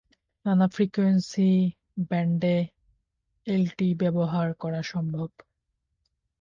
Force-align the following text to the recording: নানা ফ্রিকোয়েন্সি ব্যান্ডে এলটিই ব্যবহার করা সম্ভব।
নানা 0.45 0.67
ফ্রিকোয়েন্সি 0.67 1.49
ব্যান্ডে 2.09 2.57
এলটিই 3.47 3.93
ব্যবহার 3.95 4.47
করা 4.53 4.81
সম্ভব। 4.83 5.29